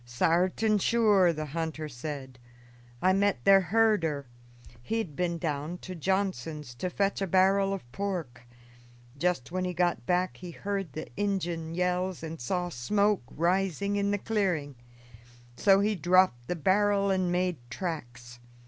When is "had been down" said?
4.97-5.77